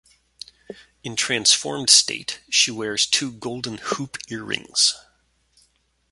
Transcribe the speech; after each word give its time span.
In 1.03 1.15
transformed 1.15 1.91
state, 1.91 2.39
she 2.49 2.71
wears 2.71 3.05
two 3.05 3.31
golden 3.33 3.77
hoop 3.77 4.17
earrings. 4.29 4.95